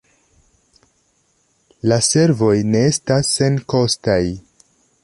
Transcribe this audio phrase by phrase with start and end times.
[1.91, 4.23] La servoj ne estas senkostaj.